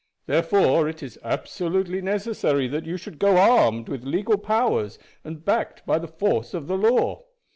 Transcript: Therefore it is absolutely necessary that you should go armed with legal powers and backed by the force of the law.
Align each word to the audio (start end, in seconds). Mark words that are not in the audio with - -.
Therefore 0.25 0.89
it 0.89 1.03
is 1.03 1.19
absolutely 1.23 2.01
necessary 2.01 2.67
that 2.69 2.87
you 2.87 2.97
should 2.97 3.19
go 3.19 3.37
armed 3.37 3.87
with 3.87 4.03
legal 4.03 4.39
powers 4.39 4.97
and 5.23 5.45
backed 5.45 5.85
by 5.85 5.99
the 5.99 6.07
force 6.07 6.55
of 6.55 6.65
the 6.65 6.75
law. 6.75 7.25